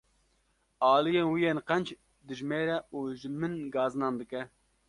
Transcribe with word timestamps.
Aliyên 0.93 1.27
wî 1.31 1.39
yên 1.45 1.59
qenc 1.67 1.87
dijmêre 2.27 2.77
û 2.97 2.99
ji 3.19 3.29
min 3.39 3.53
gazinan 3.75 4.13
dike. 4.21 4.41